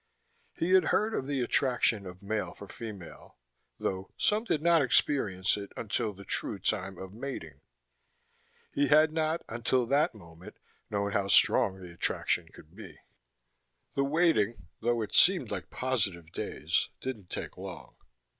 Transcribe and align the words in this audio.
He 0.57 0.71
had 0.71 0.85
heard 0.85 1.13
of 1.13 1.27
the 1.27 1.41
attraction 1.43 2.07
of 2.07 2.23
male 2.23 2.55
for 2.55 2.67
female, 2.67 3.37
though 3.77 4.09
some 4.17 4.45
did 4.45 4.59
not 4.63 4.81
experience 4.81 5.57
it 5.57 5.71
until 5.77 6.11
the 6.11 6.25
true 6.25 6.57
time 6.57 6.97
of 6.97 7.13
mating. 7.13 7.61
He 8.73 8.87
had 8.87 9.11
not 9.13 9.43
until 9.47 9.85
that 9.85 10.15
moment 10.15 10.57
known 10.89 11.11
how 11.11 11.27
strong 11.27 11.79
the 11.79 11.93
attraction 11.93 12.47
could 12.51 12.75
be. 12.75 12.97
The 13.93 14.03
waiting, 14.03 14.69
though 14.79 15.03
it 15.03 15.13
seemed 15.13 15.51
like 15.51 15.69
positive 15.69 16.31
days, 16.31 16.89
didn't 16.99 17.29
take 17.29 17.55
long. 17.55 17.95